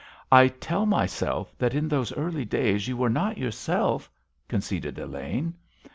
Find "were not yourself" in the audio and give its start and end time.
2.97-4.09